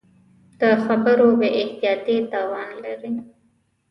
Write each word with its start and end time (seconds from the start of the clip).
د 0.59 0.61
خبرو 0.83 1.27
بې 1.39 1.49
احتیاطي 1.61 2.17
تاوان 2.31 2.69
لري 2.85 3.13